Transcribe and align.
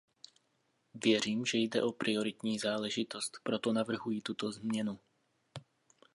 Věřím, 0.93 1.45
že 1.45 1.57
jde 1.57 1.83
o 1.83 1.91
prioritní 1.91 2.59
záležitost, 2.59 3.37
proto 3.43 3.73
navrhuji 3.73 4.21
tuto 4.21 4.51
změnu. 4.51 4.99